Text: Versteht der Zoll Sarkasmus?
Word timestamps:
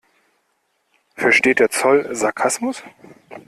Versteht 1.15 1.59
der 1.59 1.69
Zoll 1.69 2.15
Sarkasmus? 2.15 2.81